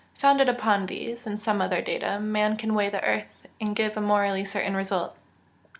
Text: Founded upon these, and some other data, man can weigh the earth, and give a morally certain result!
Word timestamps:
Founded 0.15 0.49
upon 0.49 0.87
these, 0.87 1.27
and 1.27 1.39
some 1.39 1.61
other 1.61 1.79
data, 1.79 2.19
man 2.19 2.57
can 2.57 2.73
weigh 2.73 2.89
the 2.89 3.05
earth, 3.05 3.45
and 3.61 3.75
give 3.75 3.95
a 3.95 4.01
morally 4.01 4.43
certain 4.43 4.75
result! 4.75 5.15